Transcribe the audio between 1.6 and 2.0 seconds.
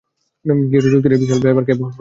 কে বহন করবে?